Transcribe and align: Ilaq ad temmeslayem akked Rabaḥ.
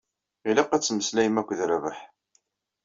Ilaq 0.49 0.71
ad 0.71 0.83
temmeslayem 0.83 1.39
akked 1.41 1.59
Rabaḥ. 1.69 1.99